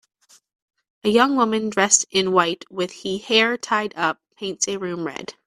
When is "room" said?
4.77-5.05